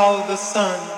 follow 0.00 0.26
the 0.28 0.36
sun. 0.36 0.89